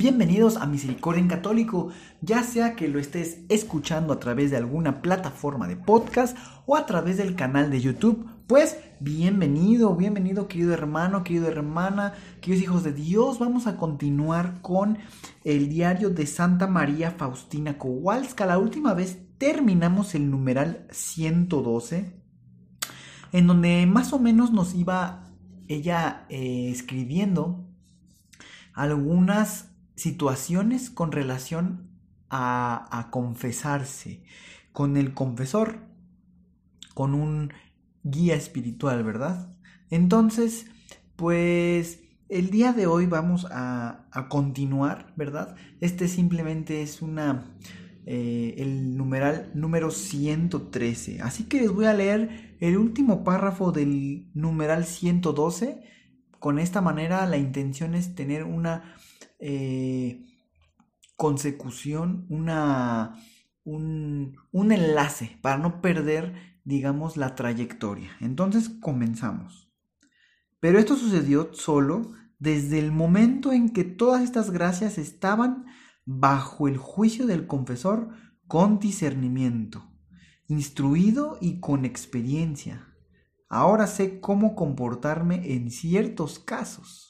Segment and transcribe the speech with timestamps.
[0.00, 1.90] Bienvenidos a Misericordia en Católico,
[2.22, 6.86] ya sea que lo estés escuchando a través de alguna plataforma de podcast o a
[6.86, 12.94] través del canal de YouTube, pues bienvenido, bienvenido querido hermano, querido hermana, queridos hijos de
[12.94, 13.38] Dios.
[13.38, 14.96] Vamos a continuar con
[15.44, 18.46] el diario de Santa María Faustina Kowalska.
[18.46, 22.16] La última vez terminamos el numeral 112
[23.32, 25.26] en donde más o menos nos iba
[25.68, 27.66] ella eh, escribiendo
[28.72, 29.69] algunas
[30.00, 31.90] situaciones con relación
[32.30, 34.22] a, a confesarse
[34.72, 35.80] con el confesor,
[36.94, 37.52] con un
[38.02, 39.52] guía espiritual, ¿verdad?
[39.90, 40.66] Entonces,
[41.16, 45.56] pues el día de hoy vamos a, a continuar, ¿verdad?
[45.80, 47.44] Este simplemente es una
[48.06, 51.20] eh, el numeral número 113.
[51.20, 55.82] Así que les voy a leer el último párrafo del numeral 112.
[56.38, 58.94] Con esta manera la intención es tener una
[59.40, 60.24] eh,
[61.16, 63.14] consecución, una,
[63.64, 68.10] un, un enlace para no perder, digamos, la trayectoria.
[68.20, 69.72] Entonces comenzamos.
[70.60, 75.66] Pero esto sucedió solo desde el momento en que todas estas gracias estaban
[76.04, 78.08] bajo el juicio del confesor
[78.46, 79.90] con discernimiento,
[80.48, 82.88] instruido y con experiencia.
[83.48, 87.09] Ahora sé cómo comportarme en ciertos casos.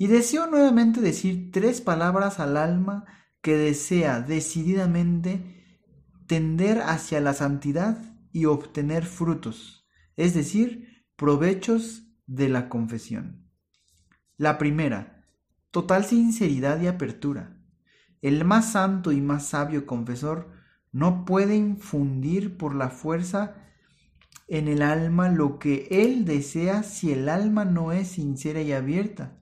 [0.00, 3.04] Y deseo nuevamente decir tres palabras al alma
[3.42, 5.76] que desea decididamente
[6.26, 13.46] tender hacia la santidad y obtener frutos, es decir, provechos de la confesión.
[14.38, 15.26] La primera,
[15.70, 17.60] total sinceridad y apertura.
[18.22, 20.50] El más santo y más sabio confesor
[20.92, 23.66] no puede infundir por la fuerza
[24.48, 29.36] en el alma lo que él desea si el alma no es sincera y abierta.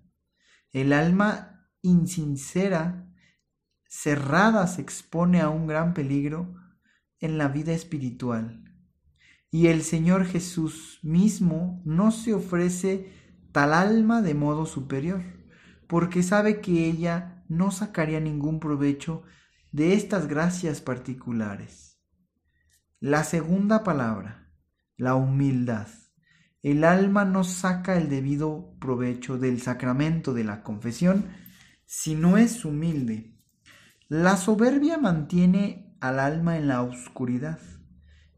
[0.73, 3.11] El alma insincera,
[3.87, 6.55] cerrada, se expone a un gran peligro
[7.21, 8.65] en la vida espiritual.
[9.51, 13.13] Y el Señor Jesús mismo no se ofrece
[13.53, 15.23] tal alma de modo superior
[15.89, 19.25] porque sabe que ella no sacaría ningún provecho
[19.73, 21.99] de estas gracias particulares.
[23.01, 24.53] La segunda palabra,
[24.97, 25.89] la humildad.
[26.63, 31.27] El alma no saca el debido provecho del sacramento de la confesión
[31.85, 33.37] si no es humilde.
[34.09, 37.59] La soberbia mantiene al alma en la oscuridad.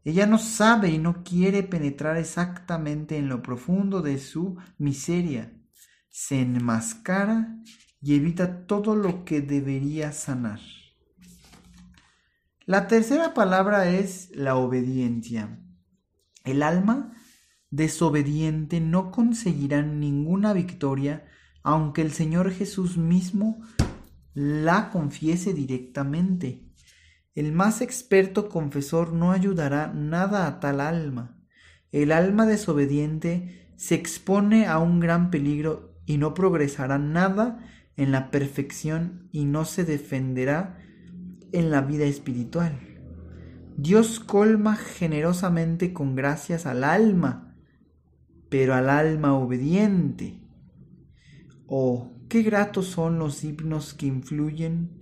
[0.03, 5.51] Ella no sabe y no quiere penetrar exactamente en lo profundo de su miseria
[6.11, 7.55] se enmascara
[8.01, 10.59] y evita todo lo que debería sanar.
[12.65, 15.57] La tercera palabra es la obediencia.
[16.43, 17.13] El alma
[17.71, 21.25] desobediente no conseguirá ninguna victoria
[21.63, 23.61] aunque el Señor Jesús mismo
[24.33, 26.65] la confiese directamente.
[27.35, 31.37] El más experto confesor no ayudará nada a tal alma.
[31.91, 37.65] El alma desobediente se expone a un gran peligro y no progresará nada
[37.95, 40.77] en la perfección y no se defenderá
[41.51, 42.79] en la vida espiritual.
[43.77, 47.50] Dios colma generosamente con gracias al alma,
[48.51, 50.41] pero al alma obediente.
[51.67, 54.99] Oh, qué gratos son los himnos que influyen,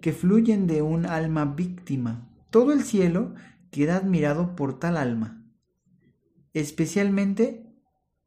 [0.00, 2.34] que fluyen de un alma víctima.
[2.48, 3.34] Todo el cielo
[3.70, 5.46] queda admirado por tal alma,
[6.54, 7.70] especialmente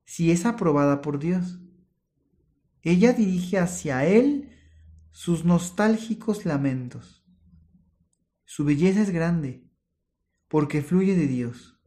[0.05, 1.59] si es aprobada por Dios.
[2.83, 4.55] Ella dirige hacia él
[5.09, 7.25] sus nostálgicos lamentos.
[8.45, 9.67] Su belleza es grande,
[10.47, 11.78] porque fluye de Dios.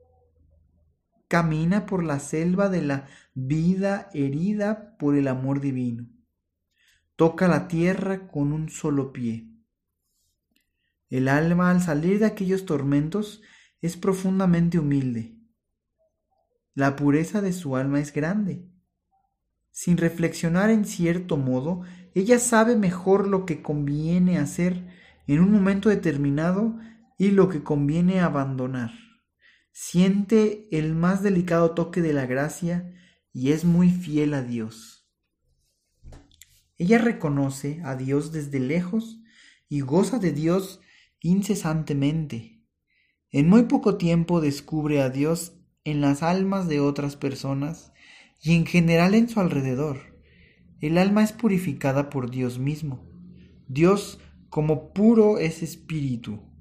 [1.33, 6.07] Camina por la selva de la vida herida por el amor divino.
[7.17, 9.49] Toca la tierra con un solo pie.
[11.09, 13.41] El alma al salir de aquellos tormentos
[13.81, 15.39] es profundamente humilde.
[16.75, 18.69] La pureza de su alma es grande
[19.73, 21.81] sin reflexionar en cierto modo,
[22.15, 24.85] ella sabe mejor lo que conviene hacer
[25.27, 26.79] en un momento determinado
[27.17, 28.93] y lo que conviene abandonar.
[29.73, 32.95] Siente el más delicado toque de la gracia
[33.33, 35.09] y es muy fiel a Dios.
[36.77, 39.23] Ella reconoce a Dios desde lejos
[39.71, 40.81] y goza de Dios
[41.21, 42.63] incesantemente.
[43.31, 45.55] En muy poco tiempo descubre a Dios
[45.85, 47.93] en las almas de otras personas
[48.43, 50.19] y en general en su alrededor.
[50.81, 53.09] El alma es purificada por Dios mismo.
[53.69, 54.21] Dios,
[54.51, 56.52] como puro, es espíritu.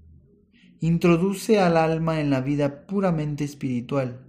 [0.84, 4.26] Introduce al alma en la vida puramente espiritual.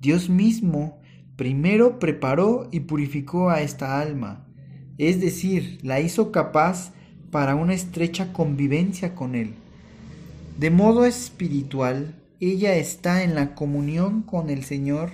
[0.00, 1.02] Dios mismo
[1.36, 4.48] primero preparó y purificó a esta alma,
[4.96, 6.94] es decir, la hizo capaz
[7.30, 9.52] para una estrecha convivencia con Él.
[10.58, 15.10] De modo espiritual, ella está en la comunión con el Señor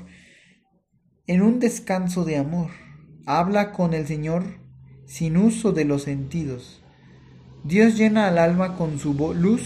[1.27, 2.71] en un descanso de amor.
[3.27, 4.45] Habla con el Señor
[5.07, 6.85] sin uso de los sentidos.
[7.65, 9.63] Dios llena al alma con su luz,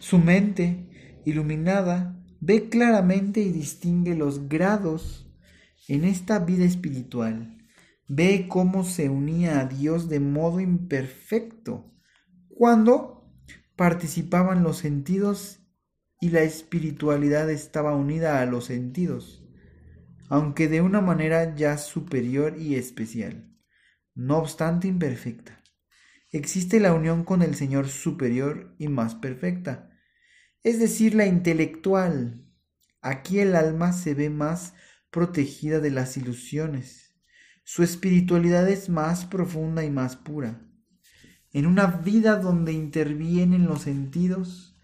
[0.00, 5.30] su mente, iluminada, ve claramente y distingue los grados
[5.88, 7.58] en esta vida espiritual.
[8.08, 11.94] Ve cómo se unía a Dios de modo imperfecto
[12.48, 13.30] cuando
[13.76, 15.60] participaban los sentidos
[16.18, 19.46] y la espiritualidad estaba unida a los sentidos,
[20.28, 23.54] aunque de una manera ya superior y especial,
[24.14, 25.62] no obstante imperfecta.
[26.30, 29.89] Existe la unión con el Señor superior y más perfecta,
[30.62, 32.44] es decir, la intelectual.
[33.00, 34.74] Aquí el alma se ve más
[35.10, 37.14] protegida de las ilusiones.
[37.64, 40.60] Su espiritualidad es más profunda y más pura.
[41.52, 44.78] En una vida donde intervienen los sentidos,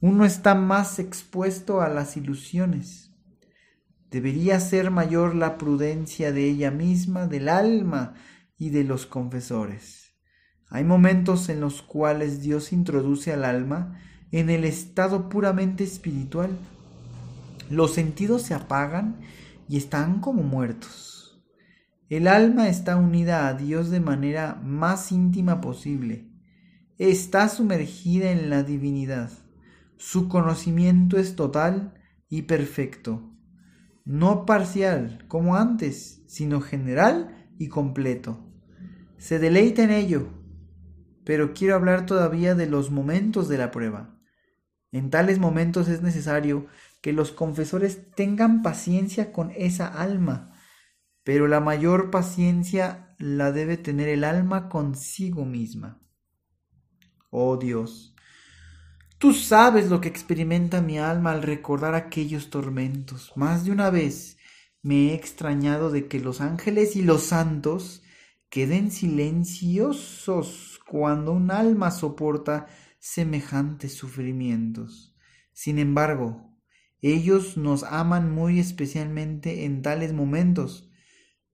[0.00, 3.14] uno está más expuesto a las ilusiones.
[4.10, 8.14] Debería ser mayor la prudencia de ella misma, del alma
[8.56, 10.14] y de los confesores.
[10.68, 14.00] Hay momentos en los cuales Dios introduce al alma
[14.32, 16.50] en el estado puramente espiritual.
[17.70, 19.16] Los sentidos se apagan
[19.68, 21.42] y están como muertos.
[22.08, 26.30] El alma está unida a Dios de manera más íntima posible.
[26.98, 29.30] Está sumergida en la divinidad.
[29.96, 31.94] Su conocimiento es total
[32.28, 33.32] y perfecto,
[34.04, 38.38] no parcial como antes, sino general y completo.
[39.18, 40.28] Se deleita en ello,
[41.24, 44.15] pero quiero hablar todavía de los momentos de la prueba.
[44.96, 46.66] En tales momentos es necesario
[47.02, 50.58] que los confesores tengan paciencia con esa alma,
[51.22, 56.00] pero la mayor paciencia la debe tener el alma consigo misma.
[57.30, 58.14] Oh Dios,
[59.18, 63.32] Tú sabes lo que experimenta mi alma al recordar aquellos tormentos.
[63.34, 64.36] Más de una vez
[64.82, 68.02] me he extrañado de que los ángeles y los santos
[68.50, 72.66] queden silenciosos cuando un alma soporta
[73.06, 75.16] semejantes sufrimientos.
[75.52, 76.58] Sin embargo,
[77.00, 80.90] ellos nos aman muy especialmente en tales momentos.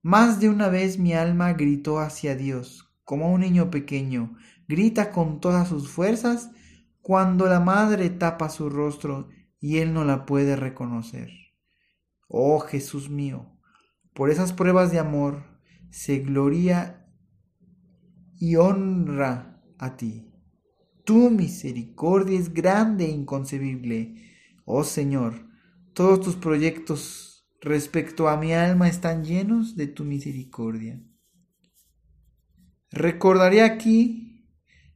[0.00, 4.34] Más de una vez mi alma gritó hacia Dios, como un niño pequeño,
[4.66, 6.50] grita con todas sus fuerzas
[7.02, 9.28] cuando la madre tapa su rostro
[9.60, 11.30] y él no la puede reconocer.
[12.28, 13.58] Oh Jesús mío,
[14.14, 15.44] por esas pruebas de amor
[15.90, 17.06] se gloria
[18.38, 20.31] y honra a ti.
[21.12, 24.14] Tu misericordia es grande e inconcebible.
[24.64, 25.46] Oh Señor,
[25.92, 31.02] todos tus proyectos respecto a mi alma están llenos de tu misericordia.
[32.90, 34.48] Recordaré aquí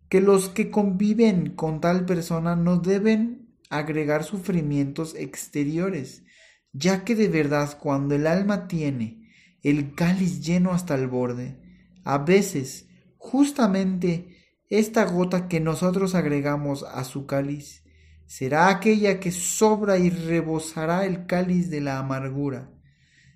[0.09, 6.25] que los que conviven con tal persona no deben agregar sufrimientos exteriores,
[6.73, 9.29] ya que de verdad cuando el alma tiene
[9.63, 11.61] el cáliz lleno hasta el borde,
[12.05, 12.89] a veces
[13.19, 14.36] justamente
[14.69, 17.85] esta gota que nosotros agregamos a su cáliz
[18.27, 22.71] será aquella que sobra y rebosará el cáliz de la amargura.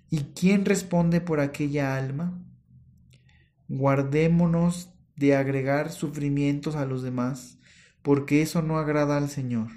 [0.09, 2.43] ¿Y quién responde por aquella alma?
[3.69, 7.57] Guardémonos de agregar sufrimientos a los demás,
[8.01, 9.69] porque eso no agrada al Señor.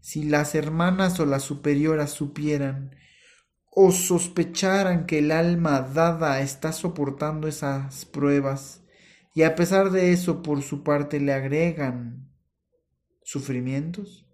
[0.00, 2.96] Si las hermanas o las superioras supieran
[3.70, 8.83] o sospecharan que el alma dada está soportando esas pruebas,
[9.34, 12.32] y a pesar de eso por su parte le agregan
[13.24, 14.24] sufrimientos,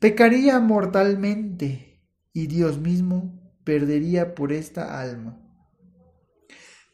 [0.00, 5.38] pecaría mortalmente y Dios mismo perdería por esta alma.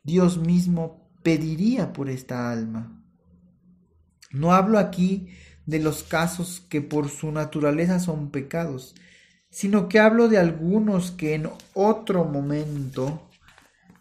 [0.03, 3.05] Dios mismo pediría por esta alma.
[4.33, 5.29] No hablo aquí
[5.67, 8.97] de los casos que por su naturaleza son pecados,
[9.49, 13.31] sino que hablo de algunos que en otro momento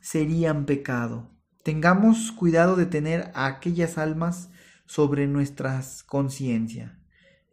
[0.02, 1.33] serían pecado.
[1.64, 4.50] Tengamos cuidado de tener a aquellas almas
[4.86, 7.00] sobre nuestras conciencia.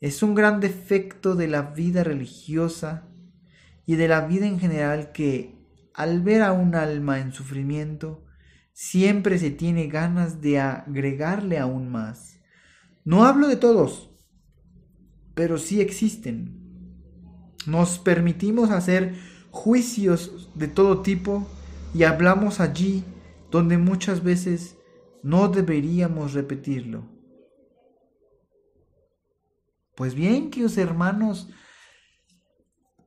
[0.00, 3.08] Es un gran defecto de la vida religiosa
[3.86, 5.54] y de la vida en general que,
[5.94, 8.24] al ver a un alma en sufrimiento,
[8.72, 12.40] siempre se tiene ganas de agregarle aún más.
[13.04, 14.10] No hablo de todos,
[15.34, 16.56] pero sí existen.
[17.64, 19.14] Nos permitimos hacer
[19.52, 21.46] juicios de todo tipo
[21.94, 23.04] y hablamos allí
[23.50, 24.76] donde muchas veces
[25.22, 27.08] no deberíamos repetirlo.
[29.96, 31.50] Pues bien, queridos hermanos,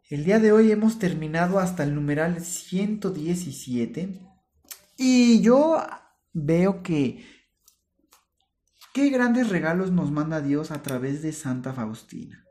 [0.10, 4.22] el día de hoy hemos terminado hasta el numeral 117
[4.98, 5.82] y yo
[6.34, 7.26] veo que
[8.94, 12.46] qué grandes regalos nos manda Dios a través de Santa Faustina.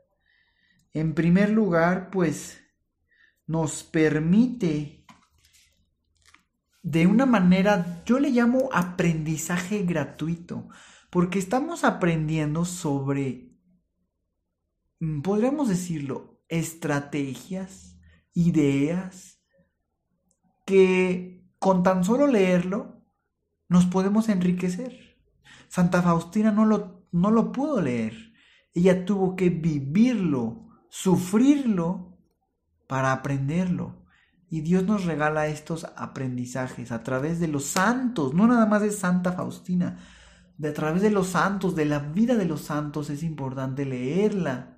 [0.91, 2.59] En primer lugar, pues
[3.47, 5.02] nos permite
[6.83, 10.67] de una manera, yo le llamo aprendizaje gratuito,
[11.09, 13.57] porque estamos aprendiendo sobre,
[14.99, 17.97] mm, podríamos decirlo, estrategias,
[18.33, 19.39] ideas,
[20.65, 23.01] que con tan solo leerlo
[23.69, 25.17] nos podemos enriquecer.
[25.69, 28.33] Santa Faustina no lo, no lo pudo leer,
[28.73, 32.17] ella tuvo que vivirlo, sufrirlo
[32.87, 34.02] para aprenderlo.
[34.53, 38.91] Y Dios nos regala estos aprendizajes a través de los santos, no nada más de
[38.91, 39.97] Santa Faustina,
[40.59, 44.77] de a través de los santos, de la vida de los santos es importante leerla.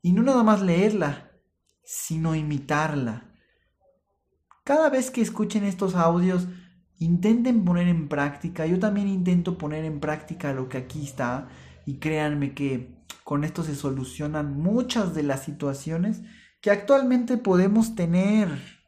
[0.00, 1.30] Y no nada más leerla,
[1.84, 3.34] sino imitarla.
[4.64, 6.48] Cada vez que escuchen estos audios,
[6.98, 8.64] intenten poner en práctica.
[8.64, 11.48] Yo también intento poner en práctica lo que aquí está.
[11.84, 16.22] Y créanme que con esto se solucionan muchas de las situaciones
[16.62, 18.81] que actualmente podemos tener.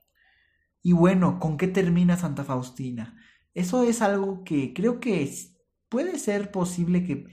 [0.85, 3.19] Y bueno, ¿con qué termina Santa Faustina?
[3.55, 5.33] Eso es algo que creo que
[5.89, 7.27] puede ser posible que,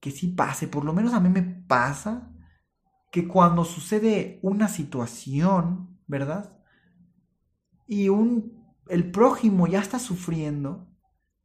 [0.00, 2.30] que sí pase, por lo menos a mí me pasa,
[3.10, 6.58] que cuando sucede una situación, ¿verdad?
[7.86, 10.86] Y un, el prójimo ya está sufriendo,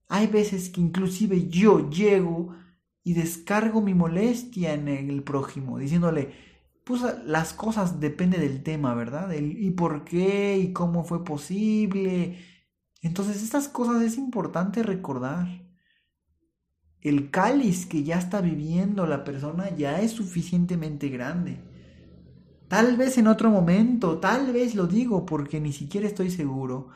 [0.10, 2.56] hay veces que inclusive yo llego
[3.04, 6.34] y descargo mi molestia en el prójimo, diciéndole,
[6.84, 9.32] pues las cosas depende del tema, ¿verdad?
[9.34, 12.38] y por qué y cómo fue posible.
[13.02, 15.48] Entonces estas cosas es importante recordar.
[17.02, 21.60] El cáliz que ya está viviendo la persona ya es suficientemente grande.
[22.70, 26.90] Tal vez en otro momento, tal vez lo digo porque ni siquiera estoy seguro,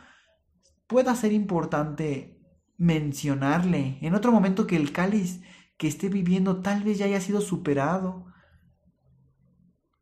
[0.88, 2.42] pueda ser importante
[2.78, 5.42] mencionarle en otro momento que el cáliz
[5.78, 8.26] que esté viviendo tal vez ya haya sido superado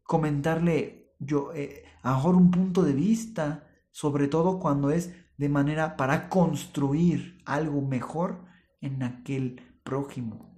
[0.05, 5.97] comentarle yo eh, a mejor un punto de vista, sobre todo cuando es de manera
[5.97, 8.45] para construir algo mejor
[8.81, 10.55] en aquel prójimo,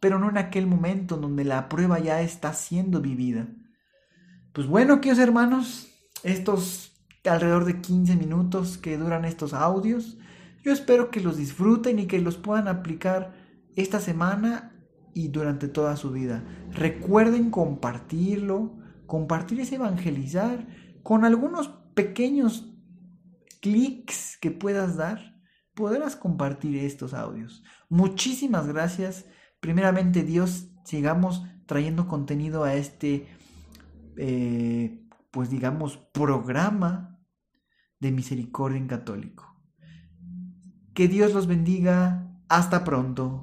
[0.00, 3.48] pero no en aquel momento donde la prueba ya está siendo vivida.
[4.52, 5.88] Pues bueno, queridos hermanos,
[6.22, 6.92] estos
[7.24, 10.18] alrededor de 15 minutos que duran estos audios,
[10.62, 13.34] yo espero que los disfruten y que los puedan aplicar
[13.76, 14.72] esta semana
[15.14, 16.44] y durante toda su vida.
[16.72, 18.79] Recuerden compartirlo,
[19.10, 20.68] compartir es evangelizar
[21.02, 22.72] con algunos pequeños
[23.60, 25.36] clics que puedas dar,
[25.74, 27.64] podrás compartir estos audios.
[27.88, 29.26] Muchísimas gracias.
[29.58, 33.26] Primeramente Dios, sigamos trayendo contenido a este,
[34.16, 37.18] eh, pues digamos, programa
[37.98, 39.60] de misericordia en católico.
[40.94, 42.28] Que Dios los bendiga.
[42.48, 43.42] Hasta pronto.